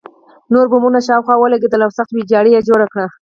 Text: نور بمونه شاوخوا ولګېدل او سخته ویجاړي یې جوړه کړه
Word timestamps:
نور 0.53 0.65
بمونه 0.71 0.99
شاوخوا 1.07 1.35
ولګېدل 1.39 1.81
او 1.85 1.91
سخته 1.97 2.13
ویجاړي 2.15 2.51
یې 2.53 2.65
جوړه 2.69 2.87
کړه 2.93 3.05